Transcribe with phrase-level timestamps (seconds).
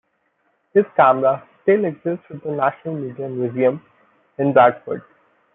[0.73, 3.83] His camera still exists with the National Media Museum
[4.39, 5.03] in Bradford.